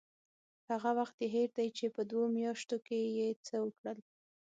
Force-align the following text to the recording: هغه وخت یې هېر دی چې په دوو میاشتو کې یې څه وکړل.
هغه 0.69 0.89
وخت 0.99 1.15
یې 1.21 1.27
هېر 1.35 1.49
دی 1.57 1.67
چې 1.77 1.85
په 1.95 2.01
دوو 2.09 2.23
میاشتو 2.37 2.77
کې 2.85 2.97
یې 3.17 3.29
څه 3.45 3.55
وکړل. 3.65 3.97